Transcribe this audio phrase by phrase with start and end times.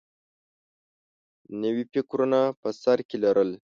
[1.61, 3.49] نوي فکرونه په سر کې لرل